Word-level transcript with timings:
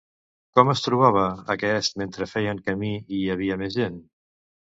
Com 0.59 0.69
es 0.71 0.79
trobava 0.85 1.25
aquest 1.55 1.99
mentre 2.03 2.27
feien 2.33 2.63
camí 2.69 2.91
i 2.97 3.19
hi 3.21 3.31
havia 3.35 3.61
més 3.65 3.79
gent? 3.79 4.01